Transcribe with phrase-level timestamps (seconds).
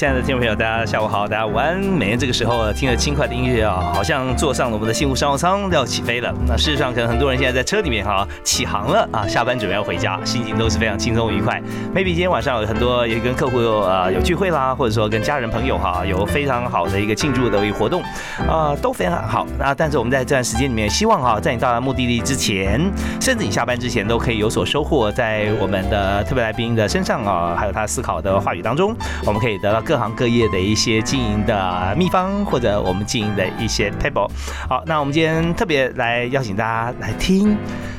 [0.00, 1.78] 亲爱的听众朋友，大家下午好，大家午安。
[1.78, 6.34] 每天这个时候听着轻快的音乐啊，好像坐上了我们的幸福商务舱要起飞了。
[6.48, 11.62] 那事实上，可能很多人现在在车里面哈起航了啊，下班准备要回家，心情都是非常轻松愉快。
[11.94, 18.02] maybe 今天晚上有很多也跟客户有啊有聚会啦，或者说跟家人朋友哈有非常好的一个庆祝的一个活动
[18.48, 19.46] 啊，都非常好。
[19.58, 22.80] 那但是我们在这段时间里面，希望哈在你到达目的地之前，
[23.20, 28.96] 甚至你下班之前，都可以有所收获，在我们的特别来宾的身上啊，还有他思考的话语当中，
[29.26, 29.89] 我们可以得到。
[29.90, 34.30] 各行各业的一些经营的秘方，或者我们经营的一些 table。
[34.68, 37.56] 好，那我们今天特别来邀请大家来听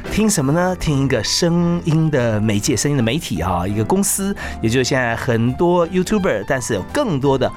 [0.09, 0.73] 听什么呢？
[0.79, 7.51] 听一个声音的媒介，声音的媒体啊，一个公司，也就是现在很多 YouTuber，但是有更多的。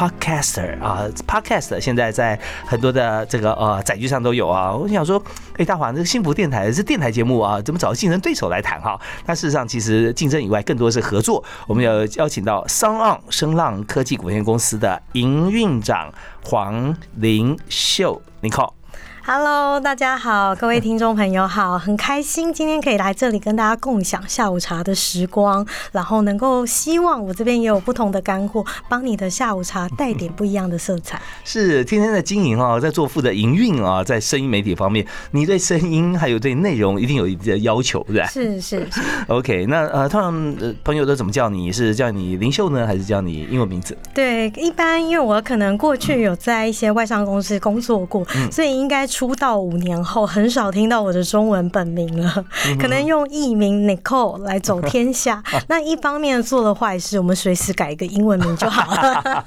[0.00, 4.74] Podcaster 啊，Podcast 现在在很多的这个呃载具上都有啊。
[4.74, 5.22] 我想说，
[5.58, 8.98] 哎，大华，这个幸福电台是电台节目啊，怎么找竞争对手来谈哈？
[9.26, 11.44] 那事实上，其实竞争以外，更多是合作。
[11.66, 16.10] 我们要邀请到商昂声浪科技股份有限公司的营运长
[16.44, 18.79] 黄林秀，你好。
[19.22, 31.20] Hello，大家好，各位听众朋友好，很开心今天可以来这里跟大家共享下午茶的时光，然后能够希望我这边也有不同的干货，帮你的下午茶带点不一样的色彩。
[31.44, 38.26] 是天天在经营啊，在做负责营运啊，在声音媒体方面，你对声音还有对内容一定有一定的要求，对吧？
[38.26, 39.00] 是是是。
[39.28, 41.70] OK，那呃，通常朋友都怎么叫你？
[41.70, 43.96] 是叫你林秀呢，还是叫你英文名字？
[44.14, 49.09] 对，一般因为我可能过去有在一些外商公司工作过，所以应该。
[49.10, 52.44] 出道五年后，很少听到我的中文本名了，
[52.78, 55.42] 可能用艺名 Nicole 来走天下。
[55.68, 59.44] 那一方面做了坏事，我们随时改一个英文名就好了。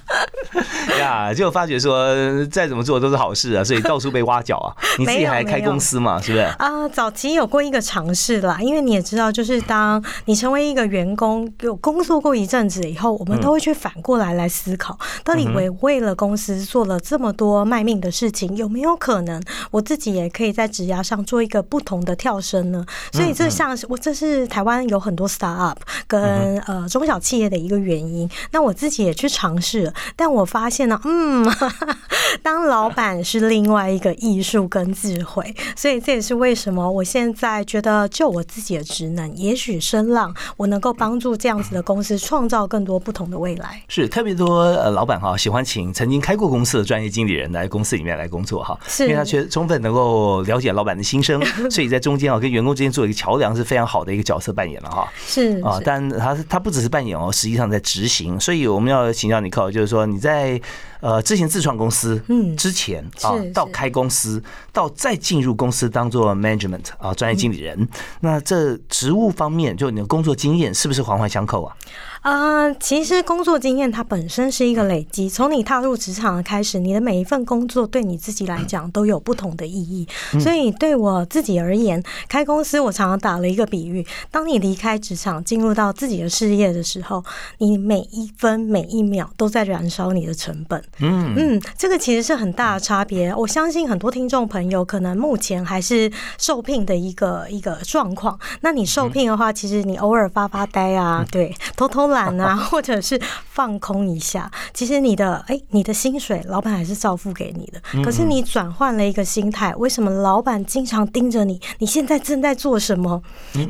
[0.99, 2.13] 呀，就发觉说
[2.47, 4.75] 再怎么做都是好事啊，所以到处被挖角啊。
[4.99, 6.43] 你自己还开公司嘛，是不是？
[6.43, 19.41] 啊，早期有过一个尝试啦，因为你也知道，就是当你成为一个员工，有工作过一阵子以后，我们都会去反过来来思考，到底为为了公司做了这么多卖命的事情，有没有可能？
[19.71, 28.29] 我自己也可以在职涯上做一个不同的跳升呢，所以这像我这是台湾有很多 start up 跟呃中小企业的一个原因。
[28.51, 31.45] 那我自己也去尝试，但我发现呢，嗯，
[32.41, 43.81] 当老板是另外一个艺术跟智慧，所以这也是为什么我现在觉得就我自己的职能，也许声浪我能够帮助这样子的公司创造更多不同的未来。
[43.87, 49.42] 是特别多呃老板哈喜欢请曾经开过公司的专业经理人来公司里面来工作哈，是因为他觉得。
[49.49, 55.07] 充分能够了解老板的心声， 所以在中间啊，跟员工之间做一个桥梁是非常好的一个角色扮演了哈。
[55.25, 58.39] 是啊，但他他不只是扮演哦，实际上在执行。
[58.39, 60.59] 所以我们要请教你，靠就是说你在
[61.01, 67.87] 呃之前自创公司，嗯，之前啊到开公司，到再进入公司当做 management 啊专业经理人，
[68.21, 71.75] 那这职务方面，就你的工作经验是不是环环相扣啊？
[72.23, 80.07] 啊，其实工作经验它本身是一个累积，从你踏入职场的开始，你的每一份工作对你自己来讲都有不同的意义。
[80.39, 87.21] 所以对我自己而言，开公司我常常打了一个比喻：当你离开职场，进入到自己的事业的时候，
[87.57, 90.81] 你每一分每一秒都在燃烧你的成本。
[91.01, 93.35] 嗯嗯，这个其实是很大的差别。
[93.35, 98.39] 我相信很多听众朋友可能目前还是受聘的一个一个状况。
[98.61, 102.12] 那你受聘的话，其实你偶尔发发呆啊，对，偷偷。
[102.13, 103.19] 懒啊， 或者是
[103.51, 108.03] 放空一下，其实你的哎，你的薪水老板还是照付给你的。
[108.03, 111.59] 可是你转换了一个心态，为什么老板经常盯着你？
[111.79, 113.21] 你现在正在做什么？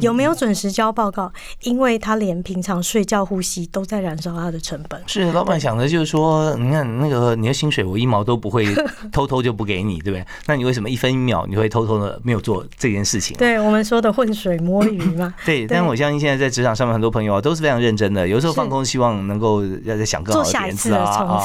[0.01, 1.31] 有没有准时交报告？
[1.63, 5.01] 因为他连平常睡觉、呼吸都在燃烧他的成本。
[5.07, 8.67] 是老板想的就是说，你看那个你的薪水，我一毛都不会
[9.11, 10.25] 偷偷就不给你，对不对？
[10.45, 13.35] 那你为什么一分一秒你会偷偷的没有做这件事情？
[13.37, 15.33] 对我们说的浑水摸鱼嘛。
[15.45, 18.27] 对，但我相信现在在职场上面很多朋友啊都是非常认真的。
[18.33, 21.39] 有时候放空，希望能够要再想更好的点子啊！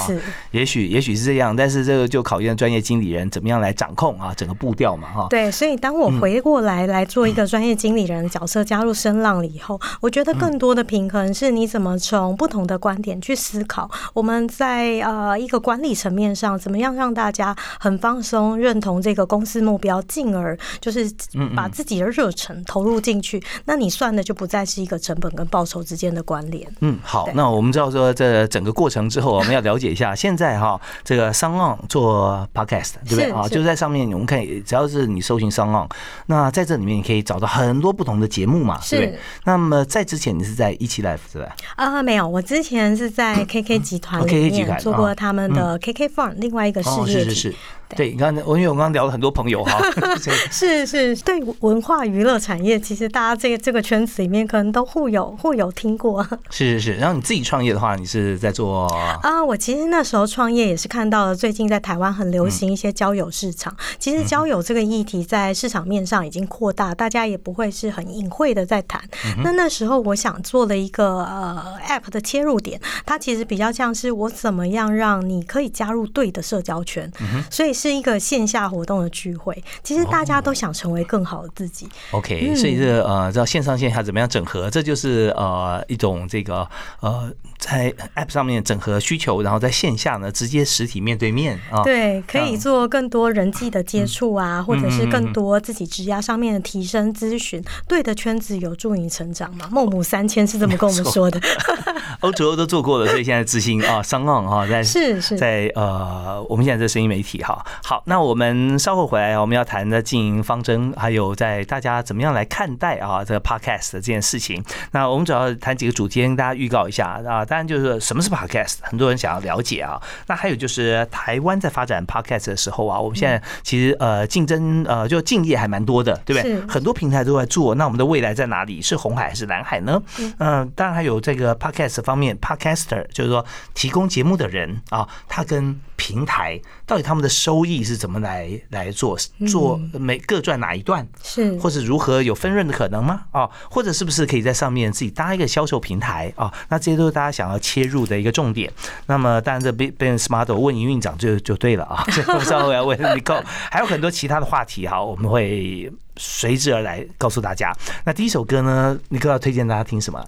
[0.53, 5.27] 也许也许是这样，但是这个就考验专业经理人怎么样来掌控啊整个步调嘛哈。
[5.29, 13.91] 对，所以当我回过来来做一个专业经理人的角色，加入声浪了以后，我觉得更多的平衡是你怎么从不同的观点去思考。
[14.15, 21.11] 我们在呃一个个管理层面上，怎么样让大家很放松，认同这个公司目标，进而就是
[21.57, 26.71] 把自己的热忱投入进去，那你算的就不再是一个成本跟报酬之间的关联。
[26.81, 33.49] 嗯，好，那我们知道说这整个过程之后，我们要了解一下现在哈这个商浪做 podcast 对不对啊？
[33.49, 35.89] 就在上面我们可以只要是你搜寻商浪，
[36.27, 39.19] 那在这里面你可以找到很多不同的节目嘛，对不对？
[39.45, 41.55] 那么在之前你是在一期 life 是吧？
[41.77, 47.57] 啊，没有，我之前是在 KK 集团里面做过他们的 KK Fun 另外一个事业体。
[47.97, 49.81] 对，你看，我因为我刚刚聊了很多朋友哈，
[50.53, 56.23] 是是，对文化娱乐产业，其实大家这个这个圈子里面可能都互有互有听过。
[56.51, 58.87] 是是是，然后你自己创业的话，你是在做
[59.23, 59.43] 啊？
[59.43, 63.75] 我其实那时候创业也是看到了最近在台湾很流行一些交友市场。
[63.99, 69.01] 其实交友这个议题在市场面上已经扩大，大家也不会是很隐晦的在谈。
[69.43, 77.11] 那那时候我想做了一个呃 App 的切入点，它其实比较像是我怎么样让你可以加入对的社交圈，
[77.51, 77.69] 所以。
[77.79, 81.87] 是一个线下活动的聚会，其实大家都想成为更好的自己。
[82.11, 86.58] OK，所以这呃，知道线上线下怎么样整合，这就是呃一种这个
[87.01, 97.63] 呃在 App 上面整合需求，然后在线下呢直接实体面对面啊，对，可以做更多人际的接触啊，或者是更多自己职涯上面的提升咨询。
[97.87, 99.69] 对的圈子有助你成长嘛？
[99.71, 101.41] 孟母三迁是这么跟我们说的。
[102.21, 107.65] 欧洲都做过了，所以现在执行啊， 商浪啊，在是是在呃，我们现在这声音媒体哈。
[107.83, 114.63] 好，那我们稍后回来，我们要谈的经营方针，还有在大家怎么样来看待啊这个 podcast 这件事情。
[114.93, 117.45] 那我们主要谈几个主题，跟大家预告一下啊。
[117.49, 120.01] 当然就是什么是 podcast，很多人想要了解啊。
[120.27, 126.61] 那还有就是台湾在发展 podcast 的时候啊，我们现在其实呃竞争呃就竞业还蛮多的，对不对？
[126.69, 127.75] 很多平台都在做。
[127.75, 128.83] 那我们的未来在哪里？
[128.83, 130.01] 是红海还是蓝海呢？
[130.39, 139.15] 嗯，当然还有这个 podcast 方面，podcaster 就是说提供节目的人啊，他跟平台到底他们的收益是怎么来来做
[139.47, 143.25] 做每各赚哪一段是，或者如何有分润的可能吗？
[143.33, 146.51] 哦，或者是不是可以在上面自己搭一个销售平台啊？
[146.71, 148.73] 那这些都是大家想要切入的一个重点。
[149.05, 152.03] 那么当然这 business model 问营运长就就对了啊。
[152.35, 157.71] 我稍后要问 Nicole，还有很多其他的话题哈，我们会随之而来告诉大家。
[158.07, 160.27] 那第一首歌呢，Nicole 要推荐大家听什么？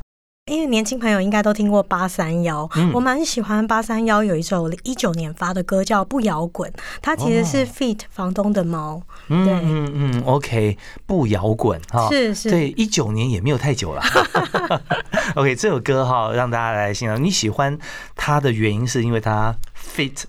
[0.50, 6.68] 因为年轻朋友应该都听过八三幺，我蛮喜欢八三幺有一首一九年发的歌叫《不摇滚》，
[7.00, 9.00] 它其实是 feat 房东的猫。
[9.28, 10.76] 嗯嗯嗯，OK，
[11.06, 14.02] 不摇滚哈，是是，对，一九年也没有太久了。
[15.36, 17.22] OK，这首歌哈，让大家来欣赏。
[17.22, 17.78] 你喜欢
[18.16, 19.54] 它的原因是因为它
[19.96, 20.24] feat。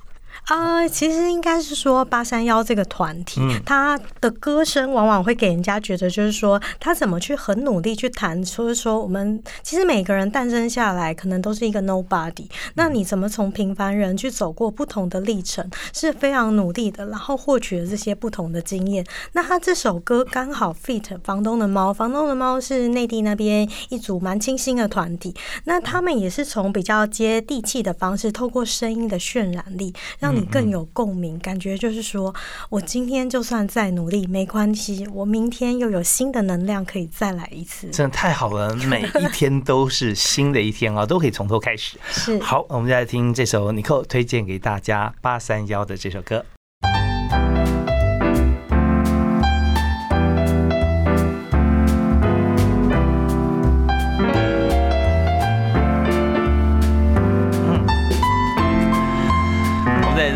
[0.46, 19.06] 啊，其实应该是说八三幺这个团体，他的歌声往往会给人家觉得，就是说他怎么去很努力去谈，就是说我们其实每个人诞生下来可能都是一个 nobody，那你怎么从平凡人去走过不同的历程，是非常努力的，然后获取了这些不同的经验。
[19.32, 25.34] 那他这首歌刚好 fit 房东的猫，房东的猫是内地那边一组蛮清新的团体，
[25.64, 30.31] 那他们也是从比较接地气的方式，透过声音的渲染力让。
[30.32, 32.34] 你更有共鸣，感觉就是说，
[32.70, 41.98] 我今天就算再努力没关系，我明天又有新的能量可以再来一次，真的太好了，每一天都是新的一天啊，都可以从头开始。
[42.10, 46.46] 是好，我们再来听这首 Nicole 推荐给大家八三幺的这首歌。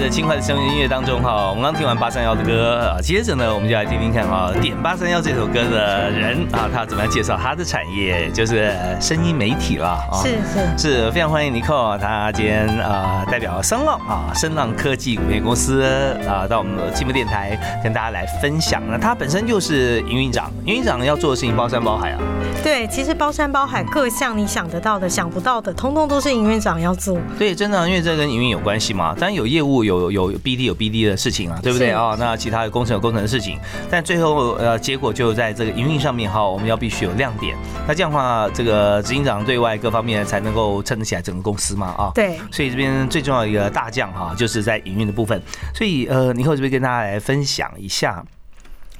[0.09, 10.29] 轻快的声音音乐当中哈，我们刚听完八三幺的歌啊，接着呢，我们就来听听看啊，点八三幺这首歌的人啊，他怎么样介绍他的产业，就是声音媒体了啊，是
[10.77, 15.83] 是是非常欢迎尼克，他今天啊代表声浪啊声浪科技有限公司
[16.27, 18.81] 啊到我们的积木电台跟大家来分享。
[18.89, 22.19] 那他本身就是营运长，营运长要做的事情包山包海啊。
[22.63, 27.17] 对，其实包山包海，各项你想得到的、想不到的，通通都是营运长要做。
[27.37, 29.13] 对，真的，因为这跟营运有关系嘛。
[29.13, 32.15] 当然有业务，有有有 BD 有 BD 的事情啊，对不对啊？
[32.19, 33.59] 那其他的工程有工程的事情，
[33.89, 37.55] 但最后呃，结果就在这个营运上面哈，我们要必须有亮点。
[37.87, 42.11] 那这样的话，这个执行长对外各方面才能够撑得起来整个公司嘛啊。
[42.13, 42.39] 对。
[42.51, 45.41] 所以这边最重要一个大将哈，就是在营运的部分。
[45.73, 48.23] 所以呃，你后这边跟大家来分享一下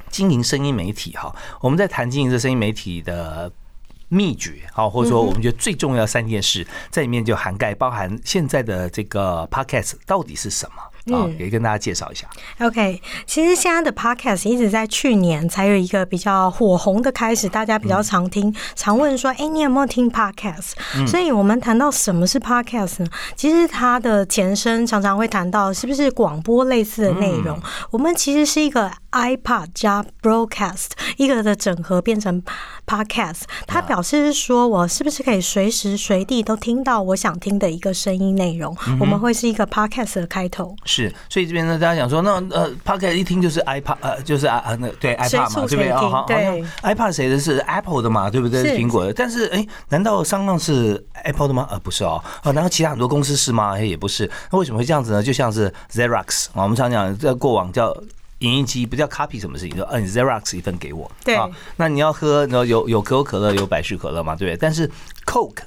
[0.10, 1.34] 经营声音媒体哈。
[1.62, 3.52] 我们在谈经营这声音媒体的。
[4.08, 10.76] 秘诀，好，或者说我们觉得最重要三件事，在里面就涵盖包含现在的这个 podcast 到底是什么。
[11.14, 12.28] 啊，也跟大家介绍一下。
[12.60, 20.74] OK，其实现在的 Podcast 一直在去年才有一个比较火红的开始，大家比较常听，常问说：“哎、你有没有听 Podcast？”
[21.08, 23.10] 所以我们谈到什么是 Podcast 呢？
[23.36, 27.60] 其实它的前身常常会谈到是不是广播类似的内容。
[27.92, 32.42] 我们其实是一个 iPod 加 Broadcast 一个的整合变成
[32.86, 38.76] Podcast，它表示是说我是不是可以随时随地都听到我想听的一个声音内容？
[39.00, 40.76] 我们会是一个 Podcast 的开头。
[40.96, 45.92] 是，所以这边呢，大家讲说，那呃 p o c k e t 一听就是 iPad，呃，就是啊啊那对 iPad 嘛，对不对？
[45.92, 48.64] 好，好像 iPad 谁的是 Apple 的嘛，对不对？
[48.64, 49.14] 是苹果的。
[49.14, 51.68] 但是哎，难道商浪是 Apple 的吗？
[51.70, 52.24] 呃，不是哦。
[52.44, 53.76] 啊，难道其他很多公司是吗？
[53.76, 54.30] 哎，也不是。
[54.52, 55.22] 那为什么会这样子呢？
[55.22, 57.96] 就像是 Xerox 啊，我们常讲在过往叫。
[58.40, 64.58] 影印机不叫 copy 什么事情，就嗯 Xerox 一份给我，对啊，那你要喝，然后有有可口可乐，有百事可乐嘛，对不对？
[64.58, 64.86] 但是
[65.26, 65.62] Coke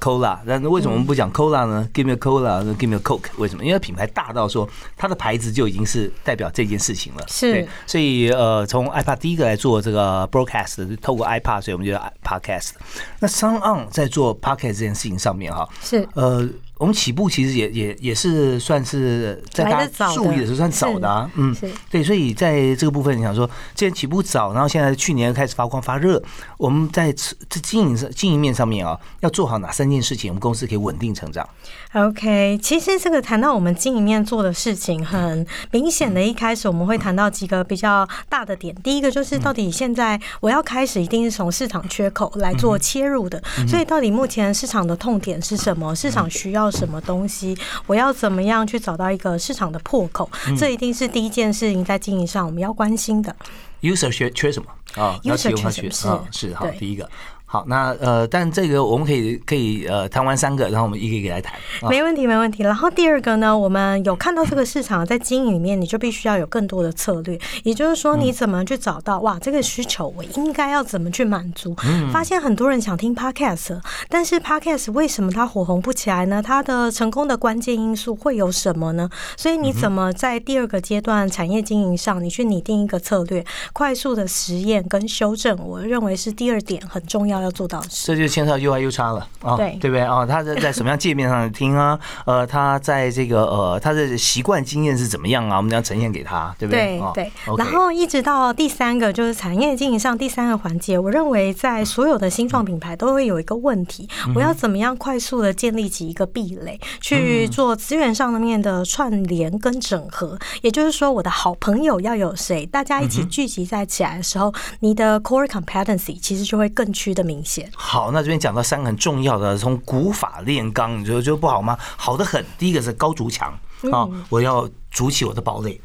[0.00, 3.64] Cola，但是为什么我们不讲 Cola 呢？Give me a Cola，Give me a Coke，为什么？
[3.64, 7.24] 因为品牌大到说它的牌子就已经是代表这件事情了。
[7.28, 12.70] 是对，所以呃，从 iPad 第一个来做这个 broadcast，透过 iPad，所以我们就叫 podcast。
[13.18, 16.48] 那 Sound On 在做 podcast 这件事情上面哈，是呃，
[16.80, 26.20] 我们起步其实也也也是算是在大家来得早的注意的时候算早的啊，嗯是，对，所以在这个部分，你想说，既然起步早，然后现在去年开始发光发热，
[26.56, 31.46] 我们在这经营上经营面上面啊，要做好哪三件事情，我们公司可以稳定成长
[31.92, 38.74] ？OK，其实这个谈到我们经营面做的事情，很明显的，一开始我们会谈到几个比较大的点。
[38.76, 43.42] 第一个就是到底现在我要开始，一定是从市场缺口来做切入的。
[43.68, 45.94] 所以到底目前市场的痛点是什么？
[45.94, 47.56] 市场需要什么东西？
[47.86, 50.30] 我要怎么样去找到一个市场的破口？
[50.58, 53.34] 这一定是第一件事情在经营上我们要关心的。
[53.82, 54.68] user 缺缺什么
[55.02, 57.08] 啊 User 缺什么是，是好第一个。
[57.52, 61.52] 好，那呃，但这个我们可以可以呃谈完三个，然后我们一个一个来谈。
[61.82, 62.62] 啊没问题，没问题。
[62.62, 71.74] 然后第二个呢，我们有看到这个市场在经营里面，你就必须要有更多的策略，也就是说，你怎么去找到哇这个需求，我应该要怎么去满足？
[72.12, 76.40] 发现很多人想听 podcast，但是 podcast 为什么它火红不起来呢？
[76.40, 79.10] 它的成功的关键因素会有什么呢？
[79.36, 88.06] 所以你怎么在第二个阶段产业经营上，你去拟定一个策略，快速的实验跟修正，我认为是第二点很重要要做到的事。
[88.06, 90.24] 这就牵涉到 UI U 叉了啊，对对不对啊？
[90.28, 91.98] 他在在什么样界面上听啊？
[92.26, 95.56] 呃，他在这个呃他的习惯经验是怎么样啊？
[95.56, 96.98] 我们要呈现给他，对不对？
[97.00, 110.38] 哦对对然后一直到第三个就是产业经营上第三个环节，我认为在所有的新创品牌都会有一个问题，嗯我要怎么样快速的建立起一个壁垒，去嗯做资源上面的串联跟整合。
[110.62, 117.70] 也就是说，我的好朋友要有谁，大家一起聚集在起来的时候，你的 core competency 其实就会更趋的明显。
[117.76, 121.78] 好，那这边讲到三个很重要的，从古法炼钢，你觉得不好吗？
[121.96, 122.44] 好的很。
[122.58, 123.56] 第一个是高筑墙
[123.92, 125.80] 啊，我要筑起我的堡垒。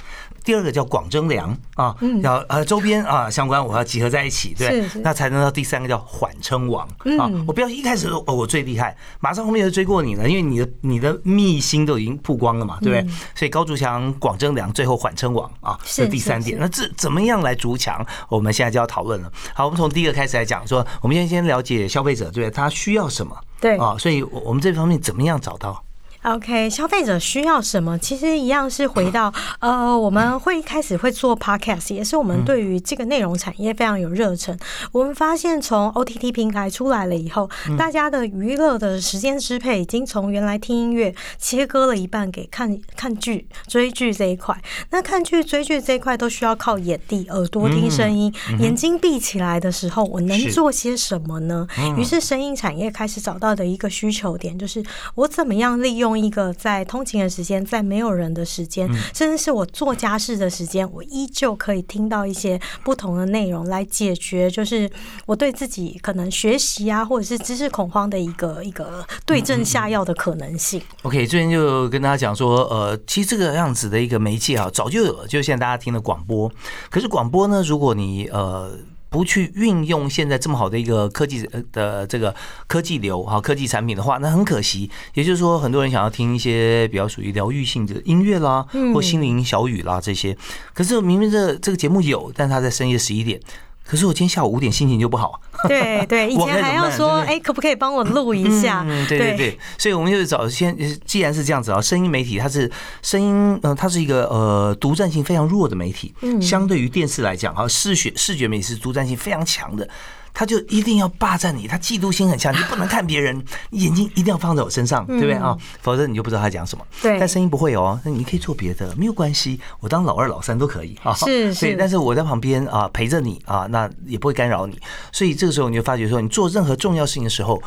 [0.46, 6.88] 第二个叫广征粮啊，要呃周边啊相关我要集合在一起，对那才能到第三个叫缓称王
[7.20, 7.30] 啊。
[7.48, 13.16] 我不要一开始哦我最厉害，马上后面就追过你了，因为你的你的秘辛都已经曝光了嘛，对不对？
[13.34, 16.58] 所以高筑墙、广征粮，最后缓称王啊，是这第三点。
[16.60, 18.06] 那这怎么样来筑墙？
[18.30, 19.32] 我们现在就要讨论了。
[19.56, 22.52] 好，我们从第一个开始来讲，说我们先先了解消费者，对不对？
[22.52, 23.36] 他需要什么？
[23.60, 25.84] 对啊，所以我我们这方面怎么样找到？
[26.26, 28.00] OK，消费者需要什么？
[28.00, 34.58] 其实一样是回到呃，我们会开始会做 Podcast，也是我们对于这个内容产业非常有热忱。
[34.92, 44.60] 我们发现从 OTT 平台出来了以后，大家的娱乐的时间支配已经从原来听音乐切割了一半给看看剧、追剧这一块。
[44.90, 51.68] 那看剧、追剧这一块都需要靠眼地、耳朵听声音，眼睛闭起来的时候，我能做些什么呢？
[51.96, 64.90] 于是声音产业开始找到的一个需求点，就是我怎么样利用一个在通勤的时间，在没有人的时间，甚至是我做家事的时间，我依旧可以听到一些不同的内容，来解决就是
[65.26, 70.82] 我对自己可能学习啊，或者是知识恐慌的一个一个对症下药的可能性。
[71.04, 76.52] OK，最近就跟大家讲说，呃，其实这个样子的一个媒介啊，早就有了，就现在大家听的广播。
[76.90, 78.72] 可是广播呢，如果你呃
[79.16, 82.36] 不去运用现在这么好的一个科技呃的这个
[82.68, 84.92] 科技流哈科技产品的话，那很可惜。
[85.14, 90.38] 也就是说，很多人想要听一些比较属于疗愈性的音乐啦，或心灵小语啦这些。
[90.74, 93.40] 可是明明这这个节目有，但他在深夜十一点。
[93.88, 95.40] 可是我今天下午五点心情就不好，
[95.70, 98.84] 对对，以前还要说，哎，可不可以帮我录一下？
[98.88, 100.76] 嗯，对对对，所以我们就是找先，
[101.06, 102.70] 既然是这样子啊，声音媒体它是
[103.02, 109.88] 声音，呃，它是一个呃独占性非常弱的媒体，相对于电视来讲啊，视觉视觉媒体是独占性非常强的。
[110.36, 115.58] 他就一定要霸占你，他嫉妒心很强，你不能看别人，你 眼睛一定要放在我身上，对不对啊？
[115.82, 116.86] 否则你就不知道他讲什么。
[117.02, 121.14] 对但声音不会哦，那你可以做别的，没有关系，我当老二、老三都可以啊。
[121.14, 124.78] 是 对，是但是我在旁边啊陪着你啊，那也不会干扰你，
[125.14, 127.64] 所以这个时候你就发觉说，你做任何重要事情的时候。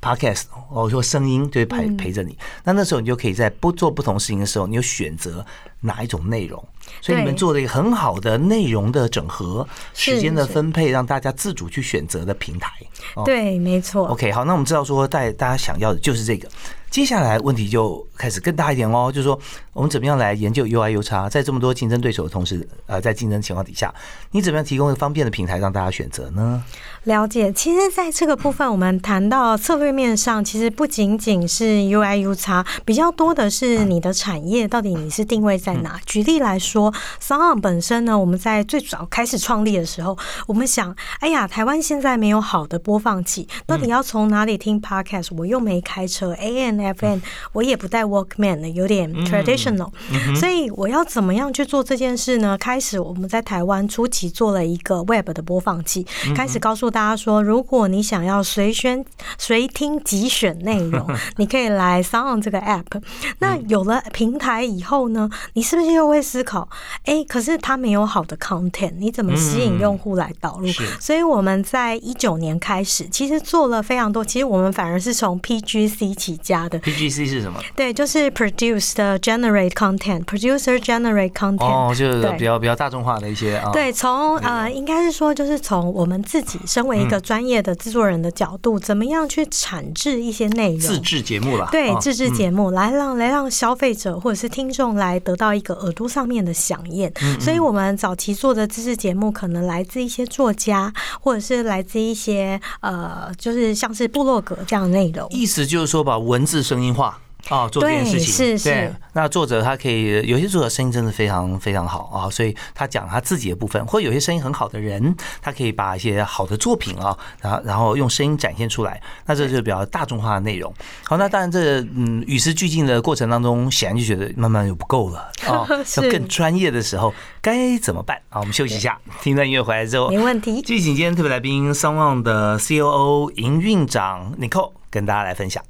[0.00, 5.44] Podcast，我说声音就会陪陪着你，那那时候你就可以在不做不同事情的时候，你有选择
[5.80, 6.62] 哪一种内容，
[7.00, 12.70] 所以你们做了一个很好的内容的整合，时间的分配，让大家自主去选择的平台。
[13.14, 14.06] 哦对，没错。
[14.08, 16.48] OK，好，那我们知道说，大大家想要的就是这个。
[16.90, 19.38] 接下来问题就开始更大一点哦，就是说
[19.74, 23.94] 我们怎么样来研究 UI U 差，在这么多竞争对手的同时，呃，在竞争情况底下，
[24.30, 26.64] 你怎么样提供一个方便的平台让大家选择呢？
[27.04, 36.00] 了解，其实在这个部分，我们谈到策略面上，其实不仅仅是 UI U 差，比较多的是你的产业到底你是定位在哪。
[36.06, 45.28] 举例来说 s o n 本身呢，我们在最早开始创立的时候，我们想，哎呀，台湾现在没有好的播放器，到底要从哪里听 Podcast？
[45.36, 47.20] 我又没开车，ANFM，
[47.52, 49.90] 我也不带 Walkman 的，有点 traditional，、
[50.36, 52.56] 所以我要怎么样去做这件事呢？
[52.58, 59.04] 开始我们在台湾初期做了一个 Web 的播放器，开始告诉大家说，如果你想要随选
[59.36, 61.06] 随听即选内容，
[61.36, 63.02] 你可以来 Sound 这个 App。
[63.38, 65.28] 那有了平台以后呢，
[65.58, 66.68] 你是不是又会思考，
[67.04, 70.68] 哎，可是它没有好的 content，你怎么吸引用户来导入？
[70.68, 74.24] 是所以我们在一九年开始，其实做了非常多。
[74.24, 77.60] 其实我们反而是从 PGC 起家的，PGC 是什么？
[77.74, 81.58] 对，就是 produce 的 generate content，producer generate content。
[81.58, 83.72] 哦，就是比较比较大众化的一些啊。
[83.72, 91.68] 对，从呃，应该是说，就是从我们自己身为一嗯个专业的制作人的角度，怎么样去产制一些内容，自制节目了。
[91.72, 97.10] 对哦自制节目来让来让消费者或者是听众来得到一个耳朵上面的响应。
[97.22, 105.28] 嗯所以我们早期做的知识节目，可能来自一些作家，或者是来自一些呃，就是像是部落格这样的内容。
[105.30, 107.18] 意思就是说把文字声音化。
[107.48, 108.94] 啊，做这件事情对是是。
[109.14, 119.00] 那作者他可以有些作者声音真的非常非常好啊，所以他讲他自己的部分，或有些声音很好的人，他可以把一些好的作品啊，然后然后用声音展现出来。
[119.24, 120.72] 那这就是比较大众化的内容。
[121.04, 125.66] 好，那当然这嗯与时俱进的过程当中，显然就觉得慢慢就不够了啊，
[125.96, 128.40] 要更专业的时候该怎么办啊？
[128.40, 130.60] 我们休息一下，听段音乐回来之后，没问题。
[130.62, 135.62] 继续请今天特别来宾 n On 的 COO 营运长 Nicole 跟大家来分享。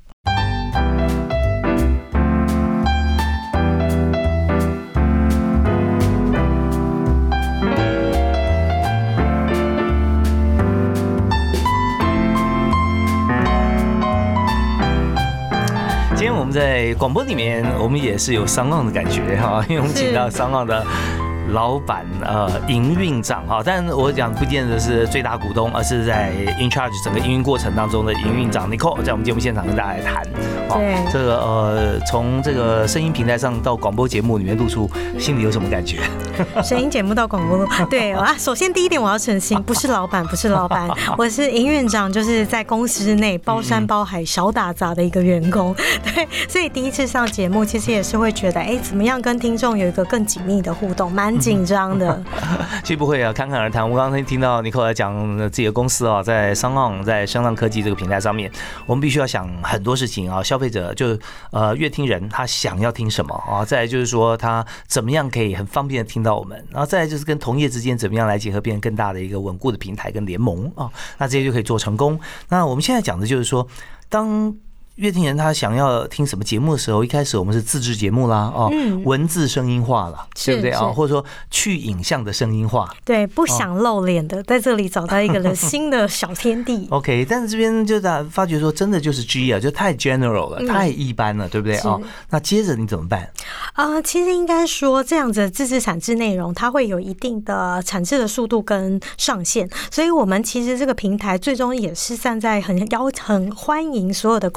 [16.48, 20.82] 我们在广播里面，我们也是有商浪的感觉哈，因为我们请到商浪的
[21.52, 26.30] 老板呃营运长哈，但我讲不见得是最大股东，而是在
[26.60, 30.22] in charge 整个营运过程当中的营运长 Nicole 在我们节目现场跟大家来谈。
[30.68, 35.98] 哦对这个呃从这个声音平台上到广播节目里面露出，心里有什么感觉？
[36.62, 38.34] 声音节目到广播，对啊。
[38.38, 45.74] 首先第一点我要澄清，不是老板，不是老板， 我是营运长，就是在公司内包山包海、少打杂的一个员工。
[46.04, 52.22] 对，所以第一次上节目，其实也是会觉得，哎，怎么样跟听众有一个更紧密的互动，蛮紧张的。
[52.82, 53.88] 其实不会啊，侃侃而谈。
[53.88, 58.50] 我刚才听到尼克来讲自己的公司啊，在商浪在商浪科技这个平台上面，
[58.86, 60.42] 我们必须要想很多事情啊。
[60.42, 61.18] 消费者就
[61.50, 72.18] 呃乐听人他想要听什么啊，再来就是说他怎么样可以很方便的听到我们，然后再来就是跟同业之间怎么样来结合，变成更大的一个稳固的平台跟联盟啊，那这些就可以做成功。
[72.48, 73.66] 那我们现在讲的就是说，
[74.08, 74.54] 当
[74.98, 80.80] 乐听人他想要听什么节目的时候，一开始我们是自制节目啦，哦，嗯文字声音化了，对不对啊？
[80.80, 82.92] 是或者说去影像的声音化。
[83.04, 86.88] 对，不想露脸的，在这里找到一个了新的小天地。
[86.90, 91.96] OK，但是这边就在发觉说，真的就是 G 啊，就太 general 了，嗯太一般了，对不对是啊？
[92.30, 93.30] 那接着你怎么办？
[93.74, 104.50] 啊、其实应该说，这样子自制产制内容，它会有一定的产制的速度跟上限，所以我们其实这个平台最终也是站在很邀很欢迎所有的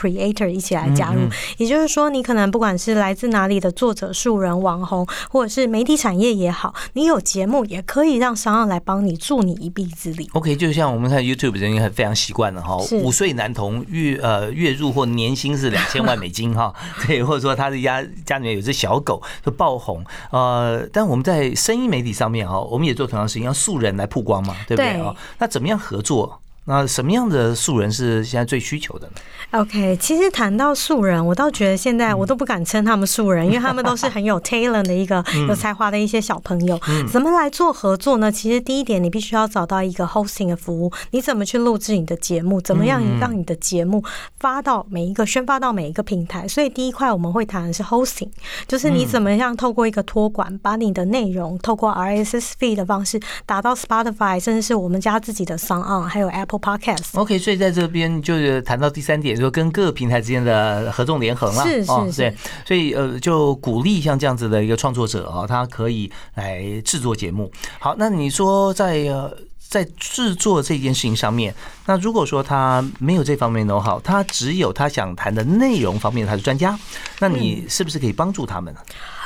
[0.49, 1.21] 一起来加入。
[1.57, 10.29] 也就是说，你可能不管是来自哪里的作者、素人、网红，或者是媒体产业也好，你有节目也可以让商岸来帮你助你一臂之力。
[10.33, 16.73] OK，就像我们看 YouTube 人也很非常习惯了哈，五岁男童月呃月入或年薪是两千万美金哈，
[17.05, 25.15] 对，或者说他的家家里面有只小狗就爆红，呃，但我们在声音媒体上面哈，我们也做同样的事情，让素人来曝光嘛，对不对对啊？
[25.39, 26.40] 那怎么样合作？
[26.65, 29.13] 那什么样的素人是现在最需求的呢
[29.59, 36.79] ？OK，其实谈到素人，我倒觉得现在我都不敢称他们素人，因为他们都是 很有 talent 的一个有才华的一些小朋友。
[37.11, 38.31] 怎么来做合作呢？
[38.31, 44.03] 其实第一点，你必须要找到一个 hosting 的服务，你怎么去录制你的节目，怎么样让你的节目
[44.39, 46.47] 发到每一个宣发到每一个平台。
[46.47, 48.29] 所以第一块我们会谈的是 hosting，
[48.67, 57.17] 就是你怎么样透过一个托管，把你的内容透过 RSS feed 的方式打到 Spotify，甚至是我们家自己的 s o n g On，还有 Apple Podcast。
[57.17, 62.35] OK，所以在这边就是谈到第三点，说跟各个平台之间的合纵连横了，是是哦，对，
[62.65, 67.51] 所以呃，就鼓励像这样子的一个创作者啊，他可以来制作节目。
[67.79, 69.31] 好，那你说在呃。
[69.71, 76.77] 在制作这件事情上面，那如果说他没有这方面 know how，他只有他想谈的内容方面他是专家，
[77.19, 78.75] 那你是不是可以帮助他们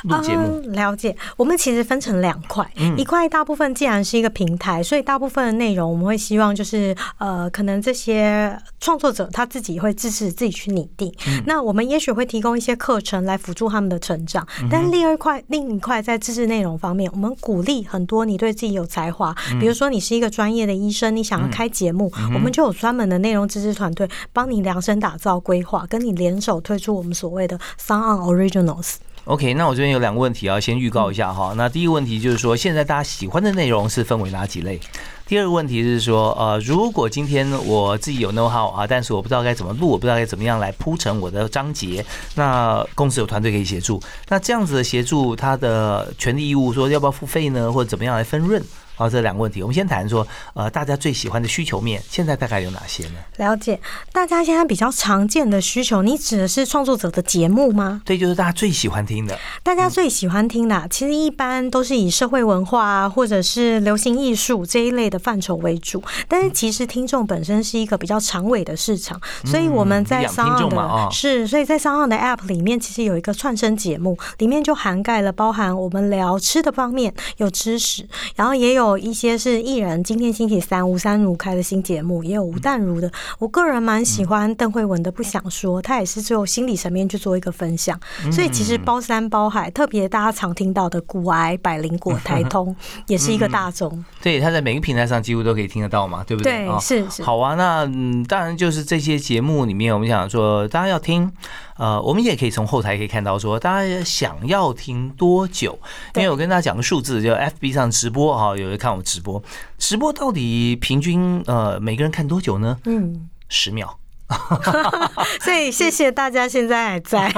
[0.04, 0.60] 录节目？
[0.64, 11.12] 嗯了解，我们其实分成两块，嗯一块大部分既然是一个平台，所以大部分的内容我们会希望就是呃，可能这些创作者他自己会支持自己去拟定。
[11.28, 28.96] 嗯那我们也许会提供一些课程来辅助他们的成长，嗯但另一块另一块在自制内容方面，我们鼓励很多你对自己有才华，嗯比如说你是一个专业的医生，你想要开节目，我们就有专门的内容自制团队帮你量身打造规划，跟你联手推出我们所谓的 Sound Originals。
[29.26, 31.52] OK，那我这边有两个问题啊，先预告一下哈。
[31.56, 34.78] 那第一个问题就是说，现在大家喜欢的内容是分为哪几类？
[35.26, 48.62] 第二个问题是说，呃，如果今天我自己有 know how 啊，但是我不知道该怎么录，我不知道该怎么样来铺成我的章节，那公司有团队可以协助，那这样子的协助，他的权利义务说要不要付费呢，或者怎么样来分润？
[48.96, 53.14] 好，这两个问题，我们先谈说，呃，大家最喜欢的需求面，现在大概有哪些呢？
[53.36, 53.78] 了解，
[54.10, 58.00] 大家现在比较常见的需求，你指的是创作者的节目吗？
[58.06, 59.38] 对，就是大家最喜欢听的。
[59.62, 66.02] 大家最喜欢听的啊，其实一般都是以社会文化啊，或者是流行艺术这一类的范畴为主。
[66.26, 80.04] 但是其实听众本身是一个比较长尾的市场，所以我们在商岸众嘛哦的是，所以在商岸的 App 里面，其实有一个串声节目，里面就涵盖了包含我们聊吃的方面有知识，然后也有一些是艺人。
[80.04, 83.10] 今天星期三，吴三如开的新节目，也有吴淡如的。
[83.38, 87.98] 我个人蛮喜欢邓慧文的《不想说》，他也是就心理层面去做一个分享。
[88.30, 92.76] 所以其实包山包海，特别大家常听到的古癌、百灵果、台通，
[93.08, 94.04] 也是一个大众。
[94.22, 96.52] 对，他在每个平台上几乎都可以听得到嘛，对不对？
[96.52, 101.32] 对哦是是好啊，那嗯，当然就是这些节目里面，我们想说，大家要听，
[101.76, 105.78] 呃，我们也可以从后台可以看到说，大家想要听多久？
[106.14, 109.42] 因为我跟大家讲个数字，就 FB 上直播哈，有人看我直播，
[109.78, 112.78] 直播到底平均呃每个人看多久呢？
[112.84, 113.98] 嗯，十秒。
[115.40, 117.32] 所以谢谢大家现在还在。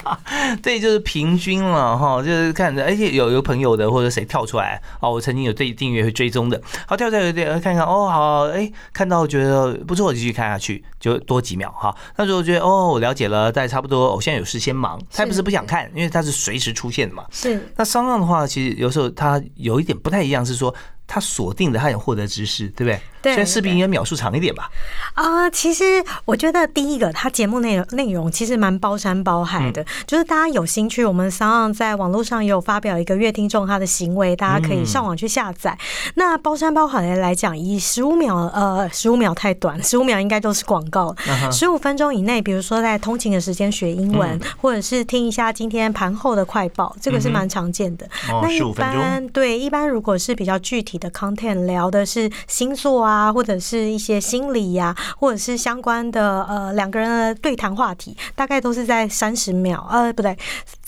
[0.62, 11.94] 对，就是平均了哈，就是看着，而且有有朋友的或者谁跳出来哦，我曾经有对订阅会追踪的，好跳出来有点看看哦，好哎，看到觉得不错，继续看下去，就多几秒哈。
[12.16, 17.24] 那时候觉得哦，我了解了，大概差不多，我现在有事先忙，他也不是不想看，因为他是随时出现的嘛。
[17.30, 20.74] 是那商量的话，其实有时候他有一点不太一样，是说。
[21.10, 23.00] 它锁定的，他有获得知识，对不对？
[23.22, 24.70] 对所以势必应该描述长一点吧。
[25.12, 25.84] 啊、其实
[26.24, 35.76] 我觉得第一个，他节目内容内容其实蛮包山包海的，就是大家有兴趣，我们商上在网络上也有发表一个乐听众他的行为，大家可以上网去下载。
[36.14, 41.14] 那包山包海的来讲，以十五秒呃十五秒太短，十五秒应该都是广告，
[41.52, 48.06] 十五分钟以内，比如说在通勤的时间学英文，或者是听一下今天盘后的快报，这个是蛮常见的。
[48.30, 48.60] 哦，那一。
[48.72, 60.36] 般对一般如果是比较具体的 content 聊的是星座啊，或者是一些心理呀、或者是相关的呃两个人的对谈话题，大概都是在三十秒呃不对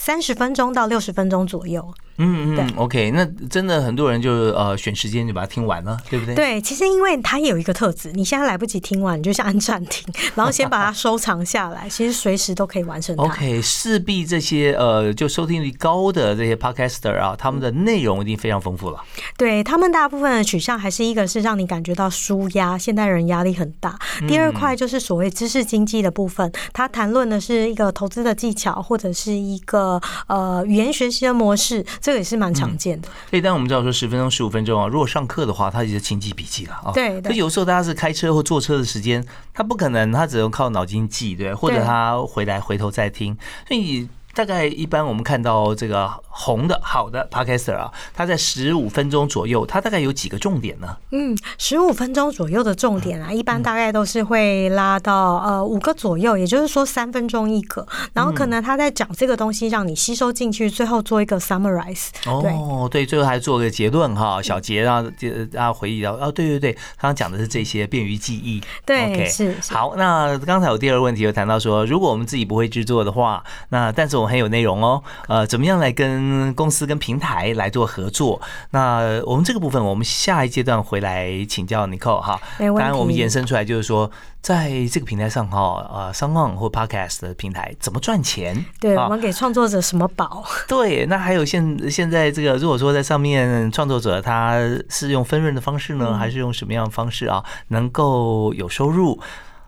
[0.04, 1.80] 三十分钟到六十分钟左右。
[2.16, 6.34] 对嗯嗯，OK，那真的很多人就呃选时间就把它听完了，对不对？
[6.34, 13.22] 对，其实因为它也有一个特质，你现在来不及听完，你就先按暂停，然后先把它收藏下来， 其实随时都可以完成它。
[13.24, 19.02] OK，势必这些呃，就收听率高的这些 Podcaster 啊，他们的内容一定非常丰富了。
[19.38, 23.98] 对他们大部分的取向还是一个是让你感觉到舒压，现代人压力很大。
[24.28, 29.91] 第二块就是所谓知识经济的部分，它谈论的是一个投资的技巧，或者是一个
[30.26, 33.08] 呃语言学习的模式，这个也是蛮常见的。
[33.30, 36.92] 所以，但我们知道说十分钟、十五分钟啊，如果上课的话，他就是轻记笔记了啊。
[36.92, 43.36] 对对可有时候大家是开车或坐车的时间，他不可能，他只能靠脑筋记，对，或者他回来回头再听。
[43.66, 50.96] 所以大概一般我们看到这个红的好的 podcaster 啊，它在十五分钟左右，它大概有几个重点呢？
[51.10, 62.08] 嗯，十五分钟左右的重点啊，一般大概都是会拉到呃五个左右，也就是说三分钟一个，然后可能他在讲这个东西，让你吸收进去，最后做一个 summarize。
[62.26, 65.12] 哦，对，最后还做个结论哈，小结让
[65.50, 68.62] 让回忆到哦，对对对，刚刚讲的是这些，便于记忆。
[68.86, 69.94] 对，是好。
[69.96, 78.40] 那刚才有第二个问题有谈到说，如果我们自己不会制作的话，那但是我很有内容哦，呃，怎么样来跟公司跟平台来做合作？
[78.70, 82.40] 那我们这个部分，我们下一阶段回来请教 Nicole 哈。
[82.58, 88.64] 当然，我们延伸出来就是说，在这个平台上哈，呃 o n 或 Podcast 的平台怎么赚钱？
[88.80, 90.44] 对，我们给创作者什么宝？
[90.66, 94.58] 对，那还有现现在这个，如果说在上面创作者他
[94.88, 99.20] 是用分润的方式呢，还是用什么样的方式啊，能够有收入？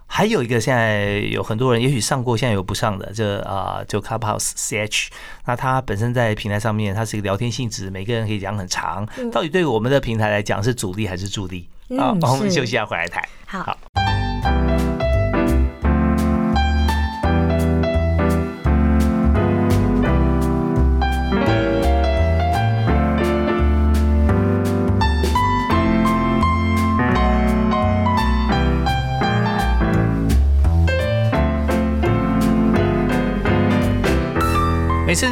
[0.07, 5.09] 还有一个，现在有很多人也许上过，现在有不上的，这啊，就 Clubhouse CH，
[5.47, 9.05] 那它本身在平台上面，它是一个聊天性质，每个人可以讲很长。
[9.33, 11.69] 到底对我们的平台来讲是主力还是助力？
[11.99, 13.23] 啊，我们休息一下，回来谈。
[13.47, 13.77] 好。
[13.95, 14.24] 每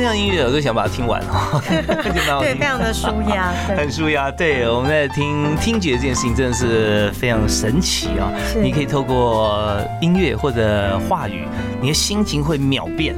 [0.03, 1.63] 次听音乐，我都想把它听完哦，
[2.41, 4.31] 对，非常的舒压， 很舒压。
[4.31, 8.33] 对，我们在听听觉这件事情真的是非常神奇啊！
[8.61, 11.47] 你可以透过音乐或者话语，
[11.81, 13.15] 你的心情会秒变。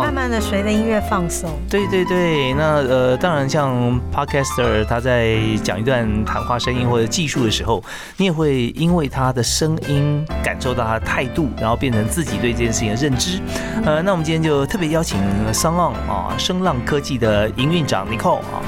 [0.00, 1.50] 慢慢的随着音乐放松。
[1.68, 7.82] 对对对，那呃，当然像 podcaster 他在讲一段谈话声音或者技术的时候，
[8.16, 13.40] 你也会因为他的声音感受到他的态度，然后变成自己对这件事情的认知。
[13.84, 15.18] 呃，那我们今天就特别邀请
[15.52, 18.62] Song 啊，声浪科技的营运长 Nicole 啊。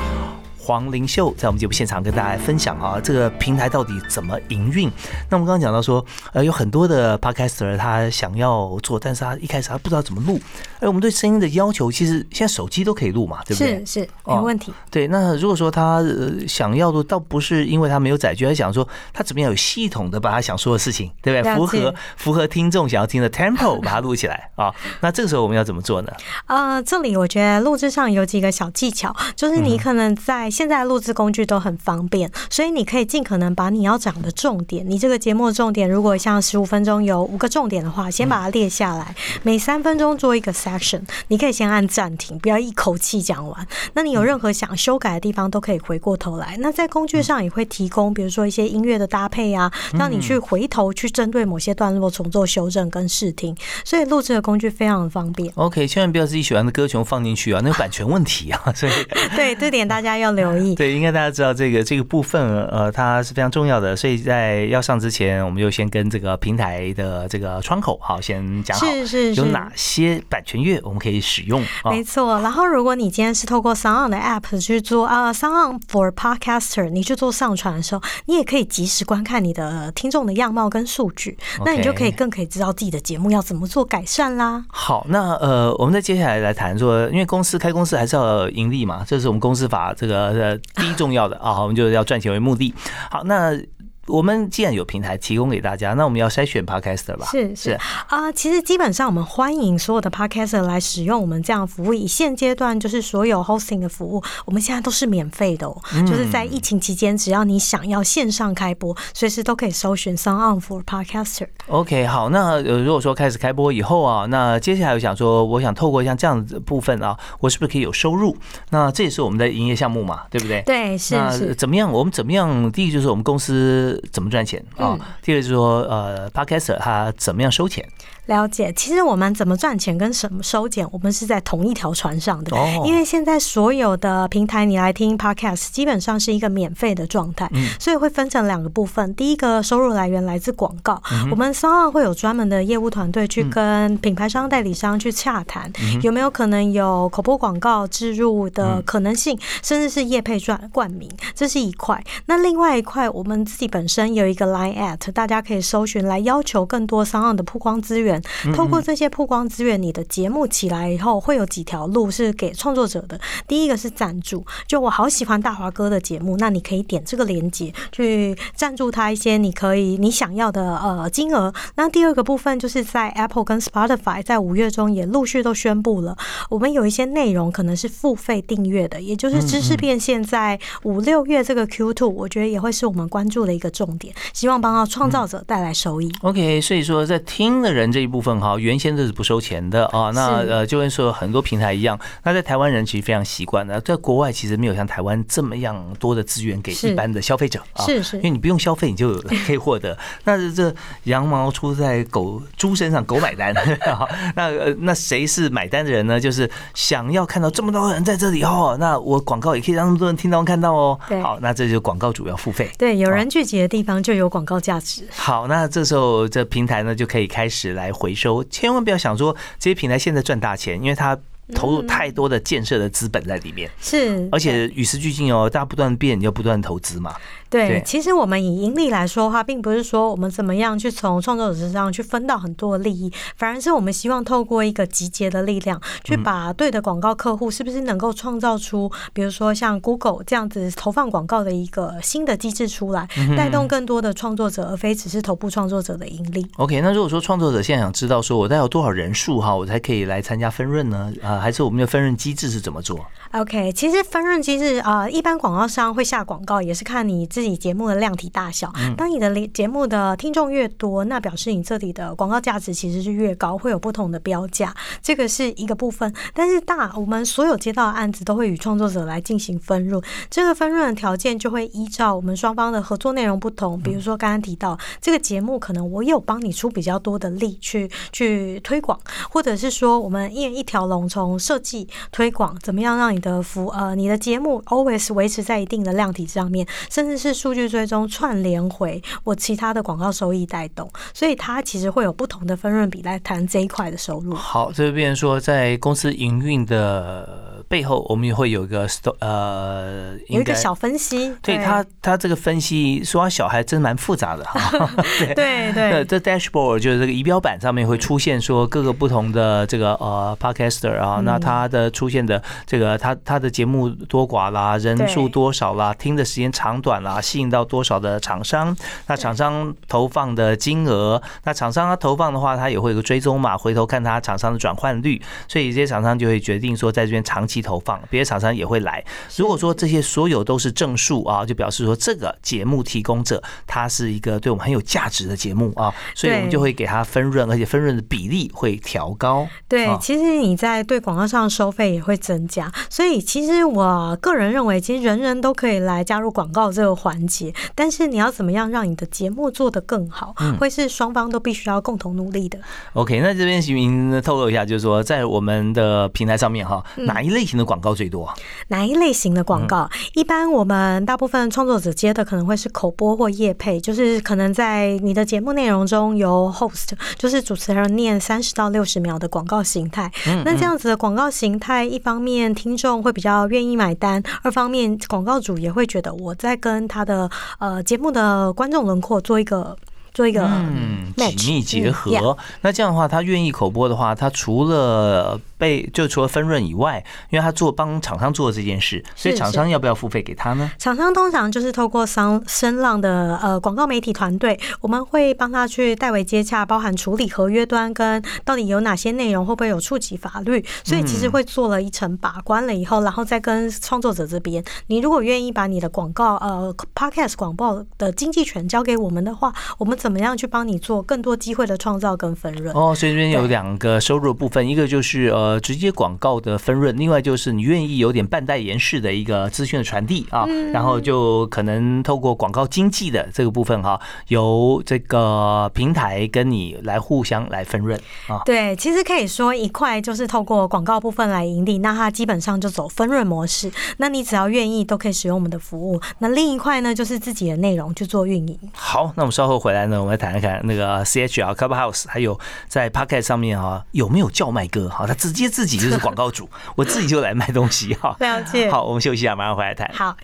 [0.67, 4.91] 黄灵秀在我们节目现场跟大家分享啊，这个平台到底怎么营运？
[5.31, 10.41] 那我们刚刚讲到说，呃，有很多的 podcaster 他想要做，但是他一开始他不知道怎么录。
[10.81, 13.87] 哎，我们对声音的要求，其实现在手机都可以录嘛，对不对？
[13.87, 14.75] 是是，没问题。
[14.91, 16.03] 对，那如果说他
[16.49, 21.55] 想要录，倒不是因为他没有载具，他想说他怎么样有系统的把他想说的事情，对不对？
[21.55, 24.75] 符合符合听众想要听的 tempo，把它录起来啊。
[25.01, 26.13] 那这个时候我们要怎么做呢？
[26.47, 30.51] 呃，这里我觉得录制上有几个小技巧，就是你可能在。
[30.57, 43.67] 现在录制工具都很方便，所以你可以尽可能把你要讲的重点，你这个节目的重点，如果像十五分钟有五个重点的话，先把它列下来，每三分钟做一个 section，你可以先按暂停，不要一口气讲完。
[43.93, 46.57] 那你有任何想修改的地方，都可以回过头来。
[46.61, 53.55] 那在工具上也会提供，比如说一些音乐的搭配啊，让你去回头去针对某些段落重做修正跟试听。
[53.85, 55.53] 所以录制的工具非常的方便。
[55.57, 58.73] OK，千万不要自己喜欢的歌全放进去啊，那个版权问题啊。
[58.75, 58.93] 所以
[59.37, 60.46] 对这点大家要留。
[60.77, 71.63] 对，应该大家知道这个这个部分，呃，它是非常重要的，所以在要上之前，我们就先跟这个平台的这个窗口好先讲好，是是有哪些版权乐我们可以使用。
[71.91, 84.65] 没错，然后如果你今天是透过 Sound 的 App 去做啊，Sound for Podcaster，你去做上传的时候，你也可以及时观看你的听众的样貌跟数据，那你就可以更可以知道自己的节目要怎么做改善啦。
[84.69, 90.36] 好，那呃，我们在接下来来谈说，因为公司开公司还是要盈利嘛，这是我们公司法这个。
[90.41, 92.75] 呃，第一重要的啊，我们就是要赚钱为目的。
[93.11, 93.57] 好，那。
[94.07, 97.27] 我们既然有平台提供给大家，那我们要筛选 podcaster 吧？
[97.31, 97.71] 是是
[98.09, 101.93] 啊，其实基本上我们欢迎所有的 podcaster 来使用我们这样服务。
[101.93, 105.77] 以现阶段就是所有 hosting 的服务，我们现在都是免费的哦。
[106.07, 111.49] 就是在疫情期间，只要你想要线上开播，随时都可以搜寻 Sound On for Podcaster。
[111.69, 118.37] OK，好，那呃，如果说开始开播以后啊，那接下来我想说，我想透过像这样的部分啊，我是不是可以有收入？
[118.71, 120.63] 那这也是我们的营业项目嘛，对不对？
[120.63, 121.55] 对，是是。
[121.55, 121.91] 怎么样？
[121.91, 122.71] 我们怎么样？
[122.71, 123.96] 第一就是我们公司。
[124.13, 124.99] 怎么赚钱啊？
[125.23, 127.87] 第二就是说，呃，Podcaster 他怎么样收钱？
[128.27, 132.57] 了解，其实我们怎么赚钱跟什么收钱，我们是在同一条船上的。
[132.57, 132.83] 哦。
[132.85, 139.15] 因为现在所有的平台你来听 Podcast，基本上是一个免费的状态，所以会分成两个部分。
[139.15, 152.03] 第一个收入来源来自广告，我们商号会有专门的业务团队去跟品牌商、代理商去洽谈，有没有可能有口播广告植入的可能性，甚至是业配赚冠名，这是一块。
[152.27, 158.16] 那另外一块，我们自己本身有一个 Line at，大家可以搜寻来要求更多商号的曝光资源。
[158.17, 158.55] 源。
[158.55, 163.21] 透过这些曝光资源，你的节目起来以后，会有几条路是给创作者的。
[163.47, 171.53] 第一个是赞助，就我好喜欢大华哥的节目，那你可以点这个链接去赞助他一些你可以你想要的呃金额。
[171.77, 176.17] 那第二个部分就是在 Apple 跟 Spotify 在五月中也陆续都宣布了，
[176.49, 186.13] 我们有一些内容可能是付费订阅的，也就是知识变现，在五六月这个 Q two，我觉得也会是我们关注的一个重点，希望帮到创造者带来收益。
[186.23, 190.11] OK，所以说在听的人这一部分哈，原先这是不收钱的啊。
[190.15, 197.85] 那呃，就跟说很多平台一样，那在台湾人其实非常习惯的，在国外其实没有像台湾这么样多的资源给一般的消费者啊。
[197.85, 199.13] 是是，因为你不用消费，你就
[199.47, 199.99] 可以获得。
[200.25, 200.73] 那这
[201.05, 203.53] 羊毛出在狗猪身上，狗买单。
[204.37, 206.21] 那呃，那谁是买单的人呢？
[206.21, 210.99] 就是想要看到这么多人在这里哦，那我广告也可以让那么多人听到看到哦。
[211.23, 212.71] 好，那这就是广告主要付费。
[212.79, 215.07] 对，有人聚集的地方就有广告价值。
[215.11, 221.19] 好，那这时候这平台呢就可以开始来回收，千万不要想说这些平台现在赚大钱，因为它。
[221.55, 227.15] 投入太多的建设的资本在里面，是，而且与时俱进哦，大家不断变，要不断投资嘛。
[227.49, 246.45] 对，其实我们以盈利来说的话，并不是说我们怎么样去从创作者身上去分到很多的利益，反而是我们希望透过一个集结的力量，去把对的广告客户是不是能够创造出，比如说像 Google 这样子投放广告的一个新的机制出来，带动更多的创作者，而非只是头部创作者的盈利。
[246.57, 251.13] OK，那如果说创作者现在想知道说我概有多少人数哈，我才可以来参加分润呢？
[251.23, 251.36] 啊？
[251.41, 253.05] 还是我们的分润机制是怎么做？
[253.41, 258.73] ？OK，其实分润机制啊，一般广告商会下广告，也是看你自己节目的量体大小。
[258.97, 264.75] 当你的节目的听众越多，那表示你这里的广告价值其实是越高，会有不同的标价。
[265.03, 266.13] 这个是一个部分。
[266.33, 273.81] 但是大我们所有接到的案子都会与创作者来进行分润，这个分润的条件就会依照我们双方的合作内容不同。
[273.81, 278.99] 比如说刚刚提到这个节目，可能我有帮你出比较多的力去去推广，
[279.31, 294.33] 或者是说我们一人一条龙从设计推广怎么样让你的服呃你的节目 always 维持在一定的量体上面，甚至是数据追踪串联回我其他的广告收益带动，所以它其实会有不同的分润比来谈这一块的收入。
[294.35, 297.45] 好，这边说在公司营运的。
[297.69, 298.87] 背后我们也会有一个
[299.19, 301.35] 呃，有一个小分析。
[301.43, 304.89] 对他，他这个分析说小孩真蛮复杂的哈。
[305.35, 318.75] 对对，这 dashboard 就是这个仪表板上面会出现说各个不同的这个呃 podcaster 啊，那他的出现的这个他他的节目多寡啦，人数多少啦，听的时间长短啦，吸引到多少的厂商，
[319.07, 327.67] 那厂商投放的金额，那厂商他投放的话，他也会有个追踪嘛，回头看他厂商的转换率，所以这些厂商就会决定说在这边长期。
[327.67, 329.05] 投放，别的厂商也会来。
[329.35, 339.49] 如果说这些所有都是正数啊，就表示说这个节目提供者他是一个对我们很有价值的节目啊，所以我们就会给他分润，而且分润的比例会调高。
[339.67, 342.71] 对，其实你在对广告上收费也会增加。
[342.97, 352.59] 所以其实我个人认为，其实人人都可以来加入广告这个环节，但是你要怎么样让你的节目做得更好，会是双方都必须要共同努力的。
[352.93, 357.47] OK，那这边徐明透露一下，就是说在我们的平台上面哈，哪一类？
[357.47, 358.35] 型的广告最多，
[358.69, 359.89] 哪一类型的广告？
[360.15, 370.11] 一般我们大部分创作者接的可能会是口播或业配，就是可能在你的节目内容中由 host，就是主持人念三十到六十秒的广告形态。
[370.45, 379.77] 那这样子的广告形态，一方面听众会比较愿意买单，二方面广告主也会觉得我在跟他的呃节目的观众轮廓做一个。
[380.17, 390.71] 做一个嗯紧密结合，那这样的话，他愿意口播的话，他除了被就除了分润以外，因为他做帮厂商做这件事，所以厂商要不要付费给他呢？
[390.79, 409.95] 厂商通常就是透过商声浪的呃广告媒体团队，我们会帮他去代为接洽，包含处理合约端跟到底有哪些内容会不会有触及法律，所以其实会做了一层把关了以后，然后再跟创作者这边，你如果愿意把你的广告呃 podcast 广告的经济权交给我们的话，我们。
[410.07, 412.73] 怎么样去帮你做更多机会的创造跟分润？
[412.77, 428.43] 哦，所以这边有两个收入部分，一个就是呃直接广告的分润，另外就是你愿意有点半代言式的一个资讯的传递啊，然后就可能透过广告经济的这个部分哈，由这个平台跟你来互相来分润啊。
[428.45, 433.69] 对，其实可以说一块就是透过广告部分来盈利，那它基本上就走分润模式。
[433.97, 436.01] 那你只要愿意都可以使用我们的服务。
[436.21, 438.57] 那另一块呢，就是自己的内容去做运营。
[438.73, 439.96] 好，那我们稍后回来呢。
[440.01, 444.89] 我们来谈一谈那个 C H R Clubhouse，还有在 Pocket 上面啊，有没有叫卖哥？
[444.89, 448.17] 哈，他直接自己就是广告主， 我自己就来卖东西哈。
[448.21, 448.71] 了解。
[448.71, 449.91] 好，我们休息一下，马上回来谈。
[449.95, 450.17] 好。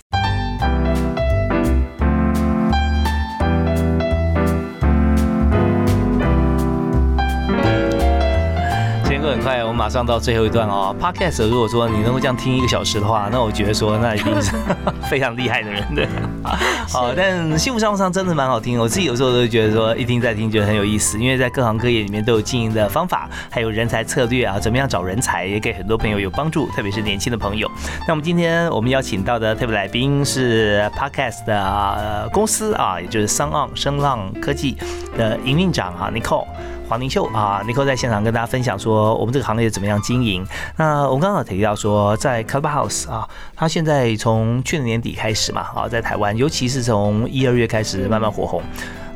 [9.23, 10.95] 过很快，我们马上到最后一段哦。
[11.01, 14.51] Podcast 如果说你能够这样听一个小时的话，那我觉得说那一定是
[15.09, 16.09] 非常厉害的人对。
[16.89, 27.71] 好，但幸福商务舱真的蛮好听，我自己有时候都觉得说一听再听觉得很有意思，因为在各行各业里面都有经营的方法，还有人才策略啊，怎么样找人才，也给很多朋友有帮助，特别是年轻的朋友。
[28.09, 34.77] 那我们今天我们邀请到的特别来宾是 Podcast 的公司啊，也就是商浪声浪科技
[35.17, 36.47] 的营运长啊，Nicole。
[36.89, 40.47] 黄宁秀啊，尼克在现场跟大家分享说，我们这个行业怎么样经营。
[40.77, 48.63] 那我们刚刚提到说，在 Clubhouse 啊，它现在从去年年底开始嘛，啊，在台湾，尤其是从一二月开始慢慢火红。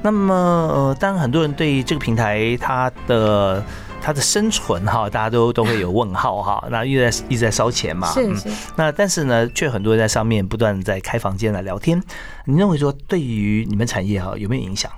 [0.03, 3.63] 那么，呃，当然很多人对这个平台它的
[4.01, 6.65] 它的生存哈，大家都都会有问号哈。
[6.71, 8.49] 那一直在一直在烧钱嘛，是是。
[8.77, 12.03] 那但是呢，却很多人在上面不断在开房间来聊天。
[12.47, 14.91] 你认为说，对于你们产业哈，有没有影响？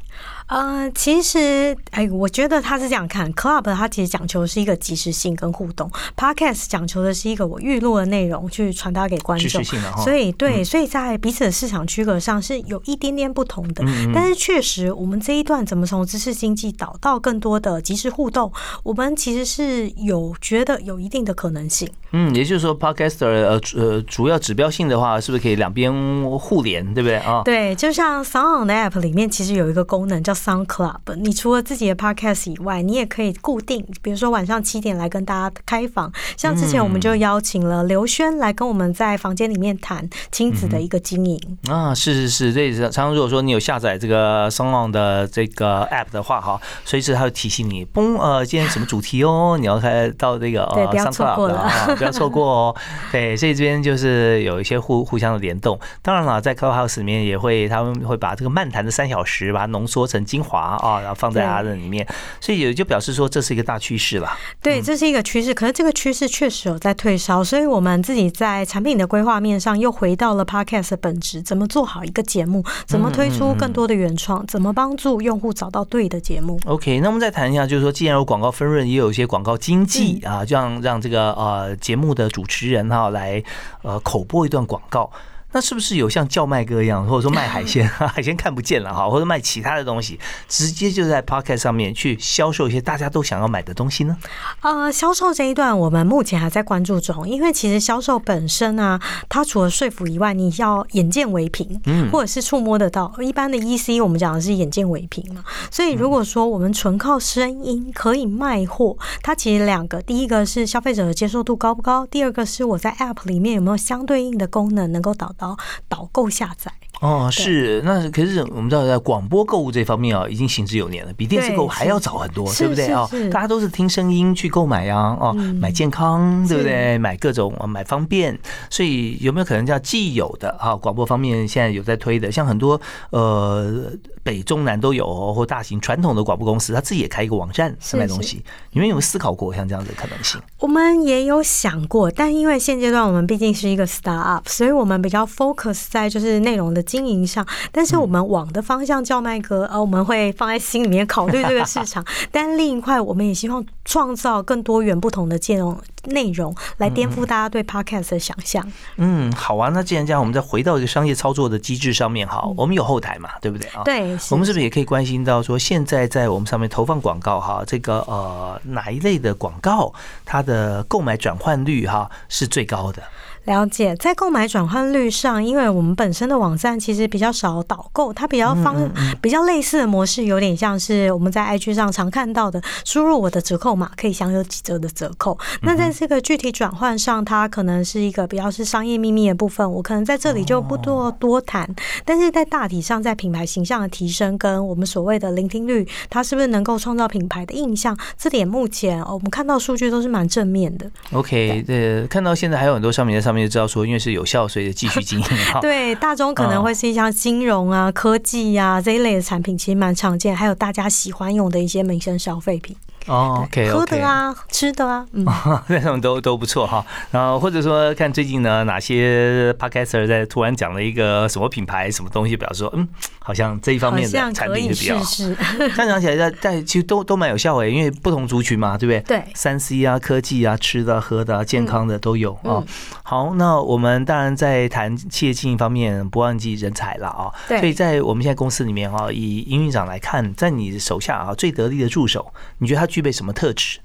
[0.49, 9.63] 呃，其实，哎，我觉得他是这样看，Club 它其实讲求的是一个即时性跟互动，Podcast 讲求的是一个我预录的内容去传达给观众，
[10.03, 13.85] 所以对，所以在彼此的市场区隔上是有一点点不同的。
[14.15, 18.51] 但是确实，我们这一段怎么从知识经济导到更多的即时互动，
[18.83, 21.87] 我们其实是有觉得有一定的可能性。
[22.13, 25.93] 嗯，也就是说，Podcaster 呃呃主要指标性的话，是不是可以两边
[26.39, 27.43] 互联，对不对啊？
[27.45, 30.38] 对，就像 Sound 的 App 里面其实有一个功能叫。
[30.39, 36.11] Sound Club，你除了自己的 Podcast 以外，你也可以固定，比如说晚上七点来跟大家开房。
[36.37, 41.59] 像之前我们就邀请了刘轩来跟我们在房间里面谈亲子的一个经营。
[41.69, 52.77] 啊，是是是，这常常如果说你有下载这个 Sound 的这个 App 的话，哈，随时它会提醒你，嘣，呃，今天什么主题哦， 你要开到这个对，不要错过了，不要错过哦。
[53.11, 55.79] 对，所以这边就是有一些互互相的联动。
[56.03, 60.25] 当然了，在 Clubhouse 里面也会，他们会把这个漫谈的三小时把它浓缩成。
[60.29, 62.07] 精华啊，然后放在它的里面，
[62.41, 64.31] 所以也就表示说这是一个大趋势了。
[64.63, 65.55] 对，这是一个趋势。
[65.55, 76.61] 可是这个趋势确实有在退烧，所以我们自己在产品的规划面上又回到了 Podcast 的本质：怎么做好一个节目，怎么推出更多的原创，怎么帮助用户找到对的节目。
[76.67, 83.43] OK，那我们再谈一下，就是说，既然有广告分润，也有一些广告经济啊，就让让这个呃节目的主持人哈来
[83.83, 85.11] 呃口播一段广告。
[85.53, 94.15] 那是不是有像叫卖哥一样，或者说卖海鲜， 海鲜看不见了哈，或者卖其他的东西，直接就在 Podcast 上面去销售一些大家都想要买的东西呢？
[94.61, 103.11] 呃，销售这一段我们目前还在关注中，因为其实销售本身啊，它除了说服以外，你要眼见为凭，嗯，或者是触摸得到。
[103.23, 115.35] 一般的 EC 我们讲的是眼见为凭嘛，所以如果说我们纯靠声音可以卖货，它其实两个，第一个是消费者的接受度高不高，第二个是我在 App 里面有没有相对应的功能能够导。
[115.39, 115.57] 然后
[115.89, 116.73] 导购下载。
[117.01, 123.09] 哦，是那可是我们知道，在广播购物这方面啊，已经行之有年了，比电视购物还要早很多，对不对啊？
[123.31, 126.99] 大家都是听声音去购买呀，哦，买健康，对不对？
[126.99, 128.37] 买各种买方便，
[128.69, 130.75] 所以有没有可能叫既有的啊？
[130.75, 132.81] 广播方面现在有在推的，像很多
[133.11, 133.93] 呃
[134.25, 138.43] 北中南都有，或大型传统的广播公司，他自己也开一个网站是卖东西。
[138.73, 140.41] 你们有没有思考过像这样的可能性？
[140.59, 146.78] 我们也有想过，但因为现阶段我们毕竟是一个 start up，所以我们比较 focus 在就是内容的。
[146.83, 152.05] 经营上，但是我们往的方向叫麦哥，呃，我们会放在心里面考虑这个市 场。
[152.31, 158.67] 但另一块，我们也希望创造更多元不同的内容内容，来颠覆大家对 podcast 的想象。
[158.97, 159.71] 嗯，好啊。
[159.73, 163.83] 那既然这样，我们再回到一个商业操作的机制上面，哈，我们有后台嘛，对不对啊？
[163.85, 164.17] 对。
[164.31, 169.93] 我们是不是也可以关心到说，现在在我们上面投放广告，哈，这个呃哪一类的广告，
[170.25, 173.03] 它的购买转换率哈是最高的？
[173.45, 178.77] 了解，在购买转换率上，因为我们本身的网站其实比较少导购，它比较方
[179.23, 185.39] 比较类似的模式，有点像是我们在 IG 上常看到的，输入我的折扣码可以享有几折的折扣。
[185.63, 191.67] 那在这个具体转换上，它可能是一个比较是商业秘密的部分，我可能在这里就不多多谈。
[192.05, 197.97] 但是在大体上，在品牌形象的提升跟我们所谓的聆听率，它是不是能够创造品牌的印象？
[198.19, 200.87] 这点目前我们看到数据都是蛮正面的。
[201.13, 203.38] OK，对，看到现在还有很多商品在上面。
[203.43, 205.27] 就知道说，因为是有效，所以继续经营。
[205.61, 212.77] 对，大众可能会是一像金融啊、科技呀这一类的产品，其实蛮常见，还有大家喜欢用的一些民生消费品。
[213.07, 215.25] 哦，OK，喝的啊，吃的啊，嗯，
[215.69, 216.85] 那种都都不错哈。
[217.11, 222.87] 然后或者说看最近呢，哪些 Podcaster 在突然讲了一个什么品牌、什么东西，表示说，嗯，
[223.29, 224.99] 好像这一方面的产品就比较。
[225.77, 229.19] 这样讲起来，在在其实都都蛮有效诶，因为不同族群嘛，对不对？
[229.19, 229.33] 对。
[229.35, 232.65] 三 C 啊，科技啊，吃的、喝的、健康的都有啊。
[233.03, 237.31] 好，那我们当然在谈企业经营方面，不忘记人才了啊。
[237.47, 237.61] 对。
[237.61, 242.89] 所以在我们现在公司里面哈，以营运长来看，在你手下啊最得力的助手，你觉得他？
[242.89, 243.79] 具备什么特质？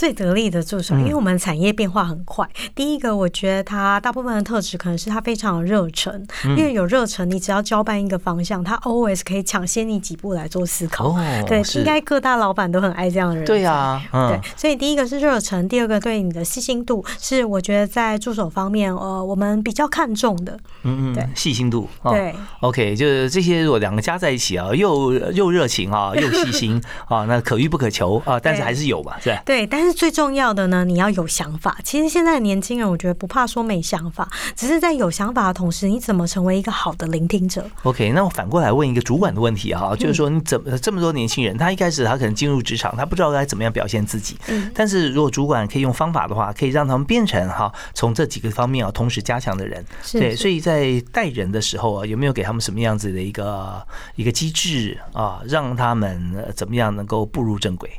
[0.00, 2.48] 最得力的助手，因为我们产业变化很快。
[2.74, 6.26] 第一个，我觉得他大部分的特质可能是他非常有热忱，
[6.56, 11.14] 因为有热忱，你只要交办一个方向，他 always 可以抢先你几步来做思考。
[11.46, 13.44] 对，应该各大老板都很爱这样的人。
[13.44, 20.58] 对呀，对，所以第一个是热忱，第二个对你的细心度是我觉得在助手方面，呃，我们比较看重的。
[20.84, 21.86] 嗯嗯，对，细心度。
[22.04, 29.42] 对，OK，就是这些，如果两个加在一起啊，又又热情啊，又细心 啊，那可遇不可求啊，但是还是有吧，是吧？
[29.44, 31.78] 对，但是最重要的呢，你要有想法。
[31.84, 53.86] 其实现在的年轻人，我觉得不怕说没想法，只是在有想法的同时，你怎么成为一个好的聆听者？OK，那我反过来问一个主管的问题哈，就是说你怎么这么多年轻人，他一开始他可能进入职场，他不知道该怎么样表现自己，嗯，但是如果主管可以用方法的话，可以让他们变成哈，从这几个方面啊同时加强的人，对，所以在带人的时候啊，有没有给他们什么样子的一个
[54.16, 57.90] 一个机制啊，让他们怎么样能够步入正轨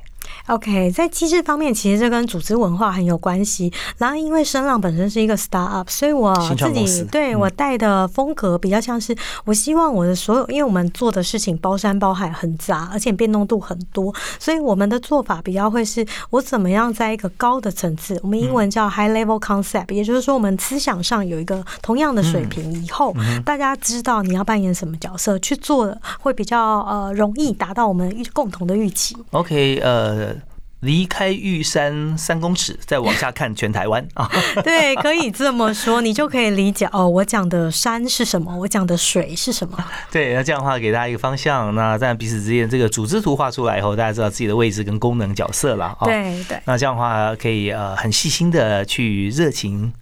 [0.51, 3.71] ？OK，在机制方面，其实这跟组织文化很有关系。
[3.97, 29.15] 然后，因为声浪本身是一个 startup，所以我自己对我带的风格比较像是，我希望我的所有，因为我们做的事情包山包海很杂，而且变动度很多，所以我们的做法比较会是我怎么样在一个高的层次，我们英文叫 high level concept，也就是说我们思想上有一个同样的水平，以后大家知道你要扮演什么角色去做，会比较呃容易达到我们共同的预期。
[29.31, 30.40] OK，呃。
[30.81, 34.29] 离开玉山三公尺，再往下看全台湾啊！
[34.63, 37.07] 对，可以这么说，你就可以理解哦。
[37.07, 38.55] 我讲的山是什么？
[38.57, 39.77] 我讲的水是什么？
[40.11, 41.73] 对，那这样的话给大家一个方向。
[41.75, 46.05] 那在彼此之间这个组织图画出来以后，大家知道自己的位置跟功能角色了啊。
[46.05, 46.59] 对对。
[46.65, 49.93] 那这样的话可以呃很细心的去热情。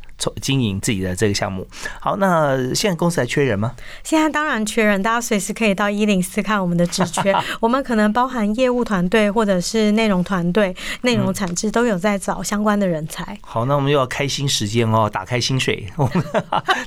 [0.42, 1.68] 经营自己的这个项目。
[2.00, 3.76] 好，那现在公司还缺人吗？
[4.04, 7.34] 现在当然缺人，大家随时可以到一零四看我们的职缺。
[7.60, 13.38] 我们可能包含业务团队或者是内容团队、内容产制都有在找相关的人才。
[13.42, 15.86] 好，那我们又要开新时间哦，打开薪水。
[15.96, 16.24] 我们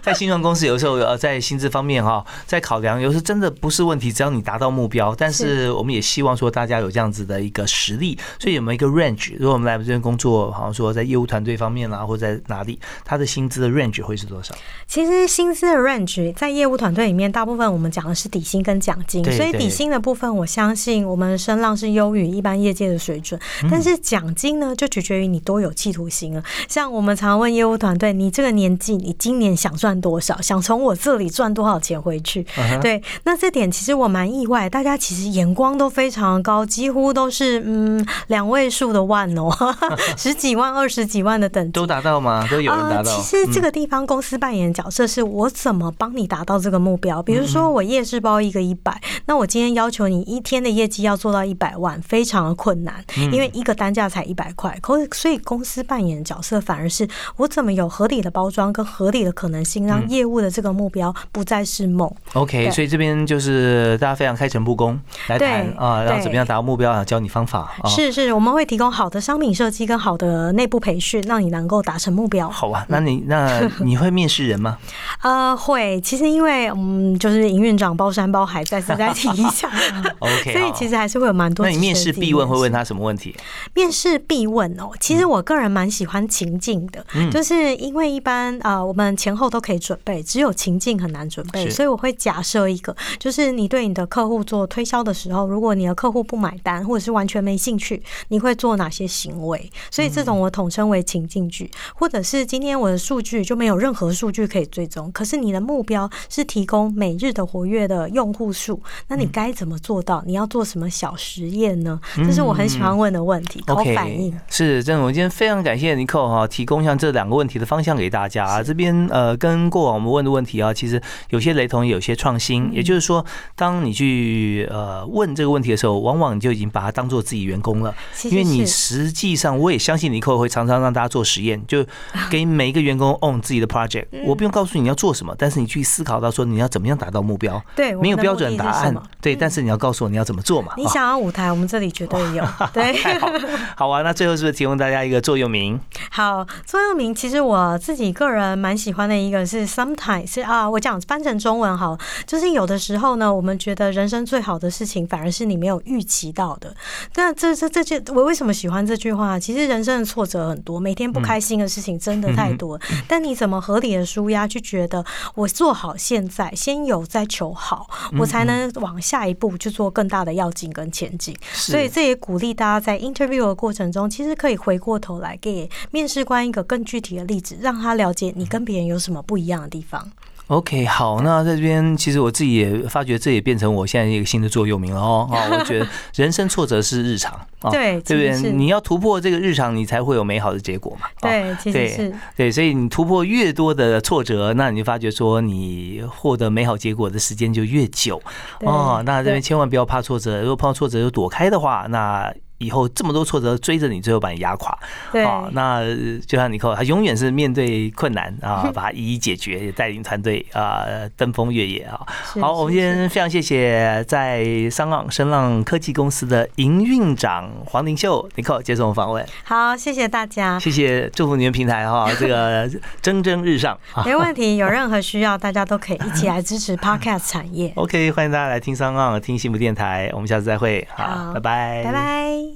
[0.02, 5.14] 在新创公司有时候呃，在薪资方面哈，在考量，有时真的不是问题，只要你达到目标。
[5.14, 9.34] 但是我们也希望说大家有这样子的一个实力，所以有没有一个 range？
[9.38, 14.54] 如果我们来这边工作，好像说在业务团队方面啦，或者在哪里，他的薪资的 range 会是多少？
[14.86, 23.40] 其实薪资的 range 在业务团队里面，大部分我们讲的是底薪跟奖金，所以底薪的部分，我相信我们声浪是优于一般业界的水准。
[23.70, 26.42] 但是奖金呢，就取决于你多有企图心了。
[26.68, 30.40] 像我们常问业务团队，你这个年纪，你今年想赚多少？
[30.40, 32.46] 想从我这里赚多少钱回去？
[32.82, 39.50] 对，那这点其实我蛮意外，大家其实眼光都非常高，几乎都是嗯两位数的万哦，
[40.18, 42.46] 十几万、二十几万的等级都达到吗？
[42.50, 42.72] 都有。
[42.72, 47.22] 啊，其实这个地方公司扮演角色是我怎么帮你达到这个目标？
[47.22, 54.78] 比如说我夜市包一个一百，那我今天要求你一天的业绩要做到一百万，非常的困难，因为一个单价才一百块。
[54.80, 57.06] 可所以公司扮演的角色反而是
[57.36, 62.10] 我怎么有合理的包装跟合理的可能性，让业务的这个目标不再是梦。
[62.34, 64.98] OK，所以这边就是大家非常开诚布公
[65.28, 67.74] 来谈啊，然后怎么样达到目标啊，教你方法。
[67.86, 72.48] 是是，我们会提供好的商品设计跟好的内部培训，让你能够达成目标。
[72.48, 74.78] 好啊，那你那 你会面试人吗？
[75.22, 76.00] 呃，会。
[76.00, 79.70] 其实因为嗯，就是营运长包山包海，再次再提一下。
[80.20, 81.64] OK，所以其实还是会有蛮多。
[81.64, 83.34] 那你面试必问会问他什么问题？
[83.74, 99.70] 面试必问哦，其实我个人蛮喜欢情境的，就是因为一般啊，我们前后都可以准备，只有情境很难准备，所以我会假设一个，就是你对你的客户做推销的时候，如果你的客户不买单或者是完全没兴趣，你会做哪些行为？
[99.90, 102.42] 所以这种我统称为情境剧，或者是。
[102.52, 110.22] 今天我的数据就没有任何数据可以追踪，可是你的目标是提供每日的活跃的用户数，那你该怎么做到？
[110.26, 111.98] 你要做什么小实验呢？
[112.16, 113.64] 这是我很喜欢问的问题。
[113.66, 115.02] OK，反应是真的。
[115.02, 118.62] 我今天非常感谢尼克哈，提供像这两个问题的方向给大家。
[118.62, 122.70] 这边呃，跟过往我们问的问题啊，其实有些雷同，有些创新。
[122.72, 123.24] 也就是说，
[123.56, 131.84] 当你去呃问这个问题的时候，往往你就已经把它当做自己员工了，因为你实际上我也相信尼克会常常让大家做实验，就。
[132.30, 137.62] 给每一个员工 own 自己的 project，我不用告诉你要做什么，但是你去思考到说你要怎么样达到目标。
[137.76, 138.96] 对，没有标准答案。
[139.20, 140.72] 对，但是你要告诉我你要怎么做嘛。
[140.78, 142.42] 你想要舞台，我们这里绝对有。
[142.72, 142.96] 对，
[143.76, 144.00] 好啊。
[144.00, 145.78] 那最后是不是提供大家一个座右铭？
[146.10, 156.74] 好，座右铭其实我自己个人蛮喜欢的一个是 sometimes 是啊，我讲翻成中文好，就是有的时候呢，我们觉得人生最好的事情反而是你没有预期到的。
[157.16, 159.38] 那这这这句我为什么喜欢这句话？
[159.38, 162.22] 其实人生的挫折很多，每天不开心的事情真。
[162.22, 162.61] 的太多。
[163.08, 165.04] 但你怎么合理的舒压，去觉得
[165.34, 167.88] 我做好现在，先有再求好，
[168.18, 171.36] 我才能往下一步去做更大的要紧跟前进。
[171.52, 180.10] 所以这也鼓励大家在 interview 的过程中，其实可以回过头来给面试官一个更具体的例子，让他了解你跟别人有什么不一样的地方。
[180.48, 185.26] OK，好，那在这边其实我自己也发觉，这也变成我现在一个新的座右铭了哦。
[185.32, 188.52] 啊，我觉得人生挫折是日常啊，对，对不对？
[188.52, 191.06] 你要突破这个日常，你才会有美好的结果嘛。
[191.20, 198.20] 对，其实是对，所以你突破越多的挫折，那你就发觉说，你获得美好结果的时间就越久
[198.60, 199.02] 哦。
[199.06, 202.32] 那这边千万不要怕挫折，如果碰到挫折就躲开的话，那。
[202.62, 204.76] 以后这么多挫折追着你，最后把你压垮。
[205.10, 205.82] 对，那
[206.26, 210.84] 就像尼克，他永远是面对困难啊， 把它一一解决，也带领团队啊
[211.16, 212.00] 登峰越野啊。
[212.40, 219.26] 好，我们今天非常谢谢在商浪声浪科技公司的营运长黄 đình 秀尼克接受我们访问。
[219.44, 223.78] 好，谢谢大家，谢谢祝福你们平台哈， 这个蒸蒸日上。
[224.04, 227.72] 没问题，有任何需要，大家都可以一起来支持 Podcast 产业。
[227.76, 230.86] OK，欢迎大家来听商浪，听幸福电台，我们下次再会。
[230.94, 232.51] 好，拜拜，拜拜。